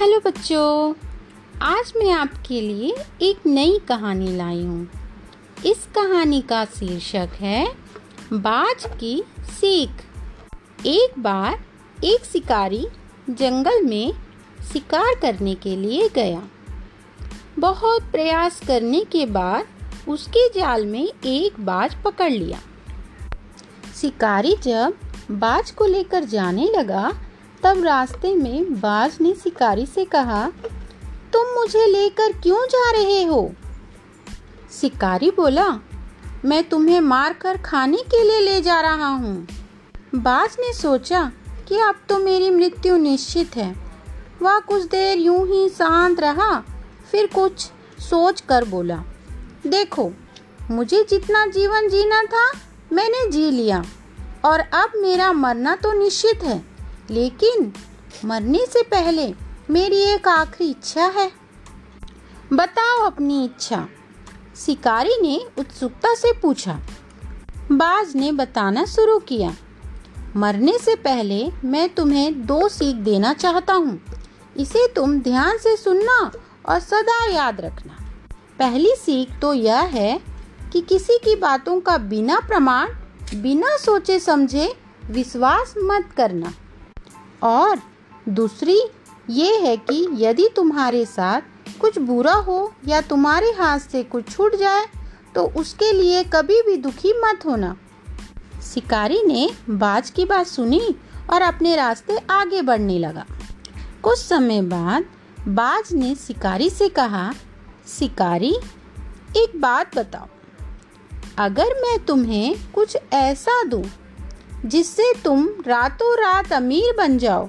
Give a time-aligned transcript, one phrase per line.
[0.00, 0.94] Hello बच्चों,
[1.62, 4.88] आज मैं आपके लिए एक नई कहानी लाई हूँ।
[5.66, 7.72] इस कहानी का शीर्षक है,
[8.32, 9.90] बाज की सीख।
[10.86, 11.64] एक बार
[12.04, 12.86] एक शिकारी
[13.30, 14.12] जंगल में
[14.72, 16.42] शिकार करने के लिए गया।
[17.58, 19.66] बहुत प्रयास करने के बाद
[20.08, 22.60] उसके जाल में एक बाज पकड़ लिया।
[24.00, 24.94] शिकारी जब
[25.30, 27.20] बाज को लेकर जाने लगा
[27.62, 30.52] तब रास्ते में बाज ने शिकारी से कहा,
[31.32, 33.52] तुम मुझे लेकर क्यों जा रहे हो?
[34.80, 35.66] शिकारी बोला,
[36.44, 39.48] मैं तुम्हें मार कर खाने के लिए ले जा रहा हूँ।
[40.14, 41.32] बाज ने सोचा
[41.68, 43.74] कि अब तो मेरी मृत्यु निश्चित है।
[44.42, 46.64] वह कुछ देर यूँ ही शांत रहा,
[47.10, 49.02] फिर कुछ सोच कर बोला,
[49.66, 50.10] देखो,
[50.70, 52.50] मुझे जितना जीवन जीना था,
[52.92, 53.84] मैंने जी लिया,
[54.44, 56.67] और अब मेरा मरना तो निश्चित है।
[57.10, 57.72] लेकिन
[58.24, 59.34] मरने से पहले
[59.70, 61.32] मेरी एक आखिरी इच्छा है।
[62.52, 63.88] बताओ अपनी इच्छा।
[64.66, 66.80] शिकारी ने उत्सुकता से पूछा।
[67.72, 69.56] बाज ने बताना शुरू किया।
[70.36, 74.00] मरने से पहले मैं तुम्हें दो सीख देना चाहता हूँ।
[74.56, 76.32] इसे तुम ध्यान से सुनना
[76.68, 77.96] और सदा याद रखना।
[78.58, 80.20] पहली सीख तो यह है
[80.72, 82.88] कि किसी की बातों का बिना प्रमाण,
[83.34, 84.76] बिना सोचे समझे
[85.10, 86.54] विश्वास मत करना।
[87.42, 87.80] और
[88.28, 88.80] दूसरी
[89.30, 91.40] ये है कि यदि तुम्हारे साथ
[91.80, 94.86] कुछ बुरा हो या तुम्हारे हाथ से कुछ छूट जाए
[95.34, 97.76] तो उसके लिए कभी भी दुखी मत होना।
[98.62, 100.94] शिकारी ने बाज की बात सुनी
[101.30, 103.24] और अपने रास्ते आगे बढ़ने लगा।
[104.02, 105.04] कुछ समय बाद
[105.48, 107.32] बाज ने शिकारी से कहा,
[107.88, 108.54] शिकारी,
[109.36, 110.26] एक बात बताओ।
[111.38, 113.84] अगर मैं तुम्हें कुछ ऐसा दूँ
[114.64, 117.48] जिससे तुम रातों रात अमीर बन जाओ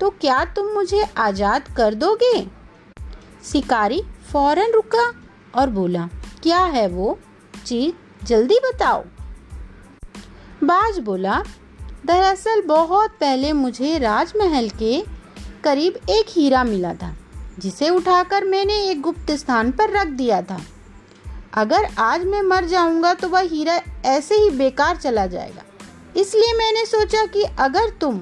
[0.00, 2.46] तो क्या तुम मुझे आज़ाद कर दोगे?
[3.44, 5.12] शिकारी फ़ौरन रुका
[5.54, 6.08] और बोला,
[6.42, 7.18] क्या है वो?
[7.66, 9.02] चीज़ जल्दी बताओ।
[10.64, 11.42] बाज बोला,
[12.06, 15.00] दरअसल बहुत पहले मुझे राजमहल के
[15.64, 17.14] करीब एक हीरा मिला था,
[17.58, 20.60] जिसे उठाकर मैंने एक गुप्त स्थान पर रख दिया था।
[21.54, 25.62] अगर आज मैं मर जाऊँगा तो वह हीरा ऐसे ही बेकार चला जाएगा।
[26.16, 28.20] इसलिए मैंने सोचा कि अगर तुम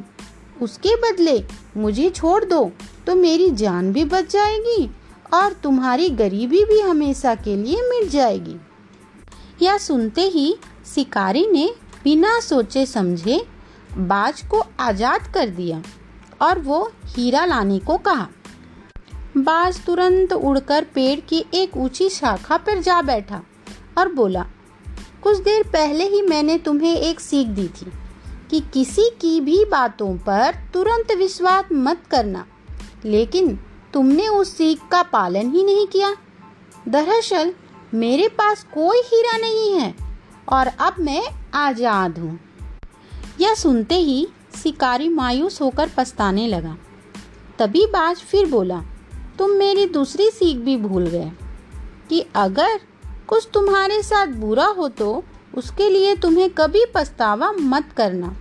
[0.63, 1.43] उसके बदले
[1.77, 2.65] मुझे छोड़ दो
[3.07, 4.91] तो मेरी जान भी बच जाएगी
[5.35, 8.57] और तुम्हारी गरीबी भी हमेशा के लिए मिट जाएगी।
[9.63, 10.55] यह सुनते ही
[10.95, 11.69] शिकारी ने
[12.05, 13.41] बिना सोचे समझे
[13.91, 15.83] बाज को आज़ाद कर दिया
[16.43, 18.29] और वो हीरा लाने को कहा।
[19.37, 23.43] बाज तुरंत उड़कर पेड़ की एक ऊँची शाखा पर जा बैठा
[23.99, 24.47] और बोला
[25.23, 27.93] कुछ देर पहले ही मैंने तुम्हें एक सीख दी थी
[28.51, 32.47] कि किसी की भी बातों पर तुरंत विश्वास मत करना।
[33.05, 33.61] लेकिन
[33.93, 36.17] तुमने उस सीख का पालन ही नहीं किया।
[36.89, 37.55] दरअसल,
[37.95, 39.95] मेरे पास कोई हीरा नहीं है
[40.49, 41.23] और अब मैं
[41.55, 42.41] आज़ाद हूँ।
[43.41, 44.29] यह सुनते ही
[44.63, 46.79] शिकारी मायूस होकर पछताने लगा।
[47.59, 48.83] तभी बाज फिर बोला,
[49.39, 51.33] तुम मेरी दूसरी सीख भी भूल गए
[52.09, 52.81] कि अगर
[53.33, 58.37] कुछ तुम्हारे साथ बुरा हो तो उसके लिए तुम्हें कभी पछतावा मत करना।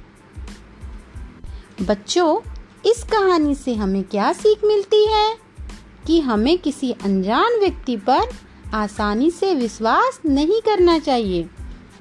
[1.81, 2.39] बच्चों,
[2.85, 5.37] इस कहानी से हमें क्या सीख मिलती है?
[6.07, 8.21] कि हमें किसी अनजान व्यक्ति पर
[8.73, 11.49] आसानी से विश्वास नहीं करना चाहिए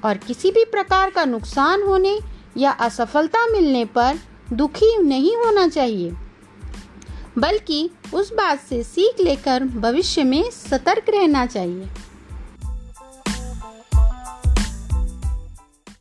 [0.05, 2.19] और किसी भी प्रकार का नुकसान होने
[2.57, 4.19] या असफलता मिलने पर
[4.53, 6.11] दुखी नहीं होना चाहिए,
[7.37, 11.89] बल्कि उस बात से सीख लेकर भविष्य में सतर्क रहना चाहिए।